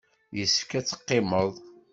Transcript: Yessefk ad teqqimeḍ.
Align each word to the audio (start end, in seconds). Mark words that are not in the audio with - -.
Yessefk 0.37 0.71
ad 0.79 0.85
teqqimeḍ. 0.85 1.51